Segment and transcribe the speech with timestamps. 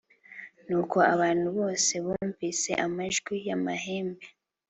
[0.67, 4.27] Nuko abantu bose bumvise amajwi y amahembe